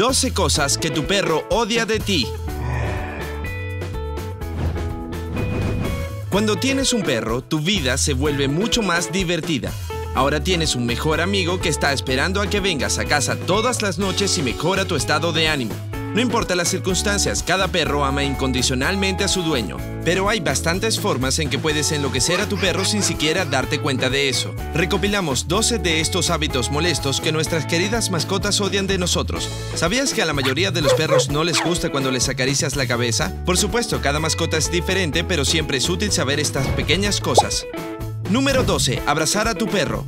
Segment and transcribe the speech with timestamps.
[0.00, 2.26] 12 cosas que tu perro odia de ti.
[6.30, 9.70] Cuando tienes un perro, tu vida se vuelve mucho más divertida.
[10.14, 13.98] Ahora tienes un mejor amigo que está esperando a que vengas a casa todas las
[13.98, 15.89] noches y mejora tu estado de ánimo.
[16.12, 21.38] No importa las circunstancias, cada perro ama incondicionalmente a su dueño, pero hay bastantes formas
[21.38, 24.52] en que puedes enloquecer a tu perro sin siquiera darte cuenta de eso.
[24.74, 29.48] Recopilamos 12 de estos hábitos molestos que nuestras queridas mascotas odian de nosotros.
[29.76, 32.88] ¿Sabías que a la mayoría de los perros no les gusta cuando les acaricias la
[32.88, 33.32] cabeza?
[33.46, 37.68] Por supuesto, cada mascota es diferente, pero siempre es útil saber estas pequeñas cosas.
[38.30, 39.00] Número 12.
[39.06, 40.04] Abrazar a tu perro.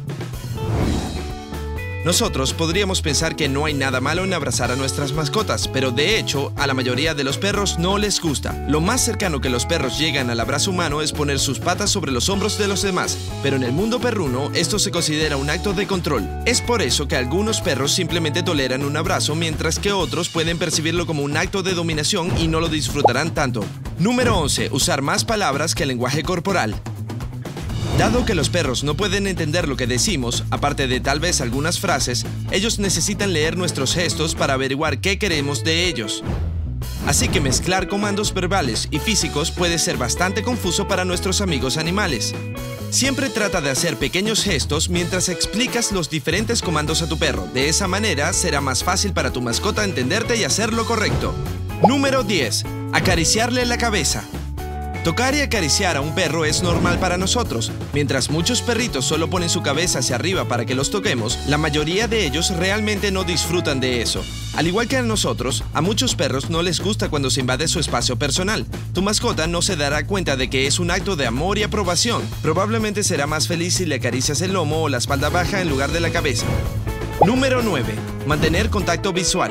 [2.05, 6.19] Nosotros podríamos pensar que no hay nada malo en abrazar a nuestras mascotas, pero de
[6.19, 8.67] hecho, a la mayoría de los perros no les gusta.
[8.69, 12.11] Lo más cercano que los perros llegan al abrazo humano es poner sus patas sobre
[12.11, 15.75] los hombros de los demás, pero en el mundo perruno esto se considera un acto
[15.75, 16.29] de control.
[16.45, 21.07] Es por eso que algunos perros simplemente toleran un abrazo, mientras que otros pueden percibirlo
[21.07, 23.65] como un acto de dominación y no lo disfrutarán tanto.
[24.01, 24.71] Número 11.
[24.73, 26.75] Usar más palabras que el lenguaje corporal.
[28.03, 31.79] Dado que los perros no pueden entender lo que decimos, aparte de tal vez algunas
[31.79, 36.25] frases, ellos necesitan leer nuestros gestos para averiguar qué queremos de ellos.
[37.07, 42.35] Así que mezclar comandos verbales y físicos puede ser bastante confuso para nuestros amigos animales.
[42.91, 47.47] Siempre trata de hacer pequeños gestos mientras explicas los diferentes comandos a tu perro.
[47.55, 51.33] De esa manera será más fácil para tu mascota entenderte y hacer lo correcto.
[51.87, 52.65] Número 10.
[52.95, 54.25] Acariciarle la cabeza.
[55.05, 57.73] Tocar y acariciar a un perro es normal para nosotros.
[57.93, 62.07] Mientras muchos perritos solo ponen su cabeza hacia arriba para que los toquemos, la mayoría
[62.07, 64.25] de ellos realmente no disfrutan de eso.
[64.55, 67.81] Al igual que a nosotros, a muchos perros no les gusta cuando se invade su
[67.81, 68.65] espacio personal.
[68.95, 72.23] Tu mascota no se dará cuenta de que es un acto de amor y aprobación.
[72.41, 75.91] Probablemente será más feliz si le acaricias el lomo o la espalda baja en lugar
[75.91, 76.47] de la cabeza.
[77.27, 77.93] Número 9.
[78.29, 79.51] Mantener contacto visual.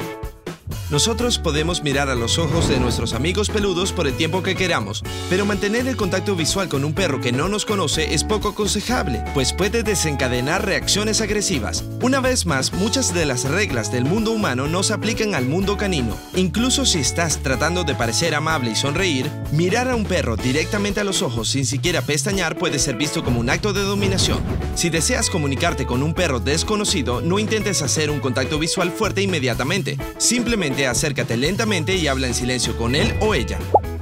[0.91, 5.05] Nosotros podemos mirar a los ojos de nuestros amigos peludos por el tiempo que queramos,
[5.29, 9.23] pero mantener el contacto visual con un perro que no nos conoce es poco aconsejable,
[9.33, 11.85] pues puede desencadenar reacciones agresivas.
[12.01, 15.77] Una vez más, muchas de las reglas del mundo humano no se aplican al mundo
[15.77, 16.17] canino.
[16.35, 21.05] Incluso si estás tratando de parecer amable y sonreír, mirar a un perro directamente a
[21.05, 24.39] los ojos sin siquiera pestañear puede ser visto como un acto de dominación.
[24.75, 29.97] Si deseas comunicarte con un perro desconocido, no intentes hacer un contacto visual fuerte inmediatamente.
[30.17, 33.59] Simplemente acércate lentamente y habla en silencio con él o ella.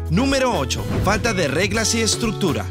[0.09, 0.83] Número 8.
[1.03, 2.65] Falta de reglas y estructura.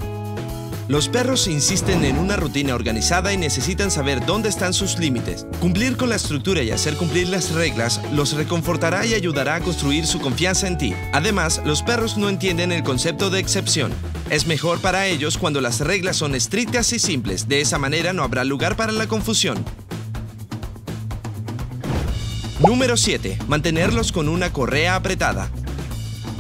[0.89, 5.47] Los perros insisten en una rutina organizada y necesitan saber dónde están sus límites.
[5.61, 10.07] Cumplir con la estructura y hacer cumplir las reglas los reconfortará y ayudará a construir
[10.07, 10.95] su confianza en ti.
[11.13, 13.93] Además, los perros no entienden el concepto de excepción.
[14.31, 18.23] Es mejor para ellos cuando las reglas son estrictas y simples, de esa manera no
[18.23, 19.63] habrá lugar para la confusión.
[22.61, 23.39] Número 7.
[23.47, 25.49] Mantenerlos con una correa apretada.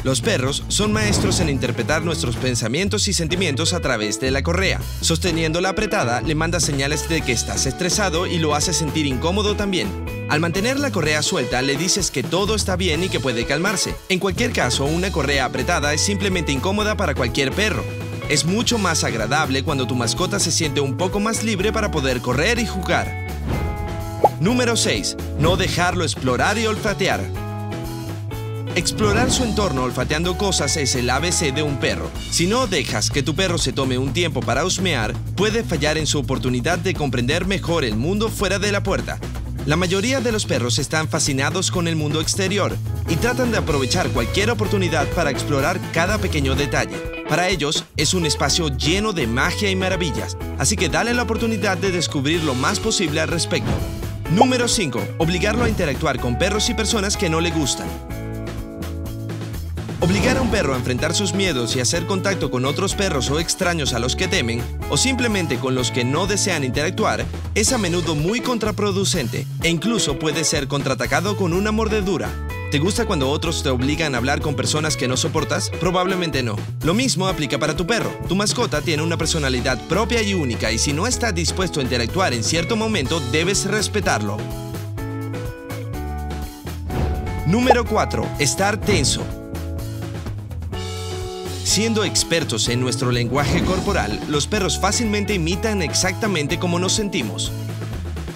[0.02, 4.80] Los perros son maestros en interpretar nuestros pensamientos y sentimientos a través de la correa.
[5.00, 9.88] Sosteniéndola apretada, le manda señales de que estás estresado y lo hace sentir incómodo también.
[10.28, 13.94] Al mantener la correa suelta, le dices que todo está bien y que puede calmarse.
[14.08, 17.84] En cualquier caso, una correa apretada es simplemente incómoda para cualquier perro.
[18.28, 22.20] Es mucho más agradable cuando tu mascota se siente un poco más libre para poder
[22.20, 23.27] correr y jugar.
[24.40, 25.16] Número 6.
[25.40, 27.20] No dejarlo explorar y olfatear.
[28.76, 32.08] Explorar su entorno olfateando cosas es el ABC de un perro.
[32.30, 36.06] Si no dejas que tu perro se tome un tiempo para husmear, puede fallar en
[36.06, 39.18] su oportunidad de comprender mejor el mundo fuera de la puerta.
[39.66, 42.76] La mayoría de los perros están fascinados con el mundo exterior
[43.08, 46.96] y tratan de aprovechar cualquier oportunidad para explorar cada pequeño detalle.
[47.28, 51.76] Para ellos es un espacio lleno de magia y maravillas, así que dale la oportunidad
[51.76, 53.72] de descubrir lo más posible al respecto.
[54.30, 55.00] Número 5.
[55.16, 57.88] Obligarlo a interactuar con perros y personas que no le gustan.
[60.00, 63.40] Obligar a un perro a enfrentar sus miedos y hacer contacto con otros perros o
[63.40, 67.24] extraños a los que temen, o simplemente con los que no desean interactuar,
[67.54, 72.28] es a menudo muy contraproducente e incluso puede ser contraatacado con una mordedura.
[72.70, 75.70] ¿Te gusta cuando otros te obligan a hablar con personas que no soportas?
[75.80, 76.54] Probablemente no.
[76.82, 78.10] Lo mismo aplica para tu perro.
[78.28, 82.34] Tu mascota tiene una personalidad propia y única y si no está dispuesto a interactuar
[82.34, 84.36] en cierto momento, debes respetarlo.
[87.46, 88.28] Número 4.
[88.38, 89.22] Estar tenso.
[91.64, 97.50] Siendo expertos en nuestro lenguaje corporal, los perros fácilmente imitan exactamente como nos sentimos.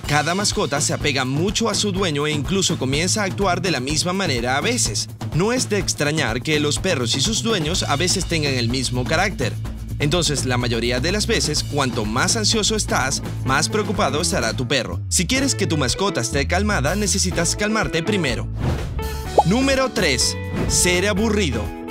[0.06, 3.80] Cada mascota se apega mucho a su dueño e incluso comienza a actuar de la
[3.80, 5.08] misma manera a veces.
[5.34, 9.04] No es de extrañar que los perros y sus dueños a veces tengan el mismo
[9.04, 9.52] carácter.
[9.98, 15.00] Entonces, la mayoría de las veces, cuanto más ansioso estás, más preocupado estará tu perro.
[15.08, 18.48] Si quieres que tu mascota esté calmada, necesitas calmarte primero.
[19.46, 20.36] Número 3.
[20.68, 21.81] Ser aburrido.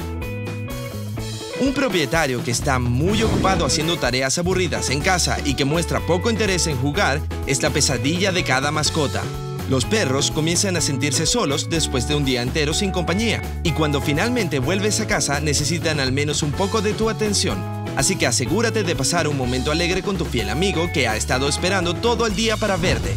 [1.62, 6.31] Un propietario que está muy ocupado haciendo tareas aburridas en casa y que muestra poco
[6.31, 9.22] interés en jugar es la pesadilla de cada mascota.
[9.69, 14.02] Los perros comienzan a sentirse solos después de un día entero sin compañía y cuando
[14.02, 17.60] finalmente vuelves a casa necesitan al menos un poco de tu atención.
[17.96, 21.48] Así que asegúrate de pasar un momento alegre con tu fiel amigo que ha estado
[21.48, 23.16] esperando todo el día para verte.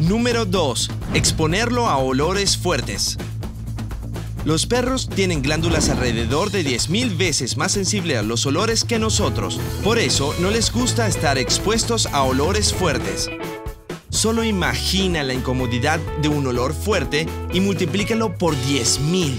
[0.00, 0.90] Número 2.
[1.14, 3.16] Exponerlo a olores fuertes.
[4.44, 9.58] Los perros tienen glándulas alrededor de 10.000 veces más sensibles a los olores que nosotros.
[9.82, 13.30] Por eso no les gusta estar expuestos a olores fuertes.
[14.10, 19.34] Solo imagina la incomodidad de un olor fuerte y multiplícalo por 10.000.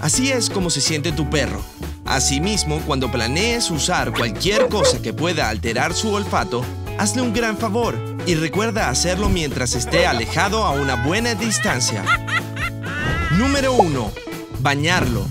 [0.00, 1.62] Así es como se siente tu perro.
[2.04, 6.64] Asimismo, cuando planees usar cualquier cosa que pueda alterar su olfato,
[6.98, 12.04] hazle un gran favor y recuerda hacerlo mientras esté alejado a una buena distancia.
[13.38, 14.12] Número 1.
[14.58, 15.24] Bañarlo.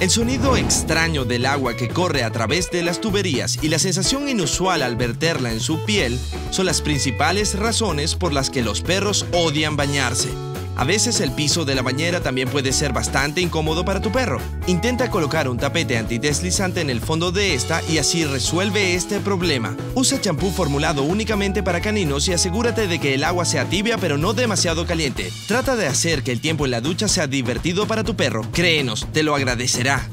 [0.00, 4.28] El sonido extraño del agua que corre a través de las tuberías y la sensación
[4.28, 6.18] inusual al verterla en su piel
[6.50, 10.30] son las principales razones por las que los perros odian bañarse.
[10.76, 14.40] A veces el piso de la bañera también puede ser bastante incómodo para tu perro.
[14.66, 19.74] Intenta colocar un tapete antideslizante en el fondo de esta y así resuelve este problema.
[19.94, 24.18] Usa champú formulado únicamente para caninos y asegúrate de que el agua sea tibia pero
[24.18, 25.32] no demasiado caliente.
[25.48, 28.42] Trata de hacer que el tiempo en la ducha sea divertido para tu perro.
[28.52, 30.06] Créenos, te lo agradecerá.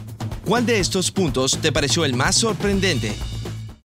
[0.45, 3.13] ¿Cuál de estos puntos te pareció el más sorprendente?